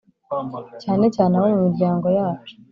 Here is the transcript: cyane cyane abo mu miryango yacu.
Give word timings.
cyane 0.83 1.05
cyane 1.15 1.33
abo 1.37 1.47
mu 1.53 1.59
miryango 1.65 2.07
yacu. 2.17 2.53